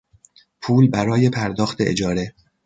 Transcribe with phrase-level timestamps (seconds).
[0.61, 2.35] پول برای پرداخت اجاره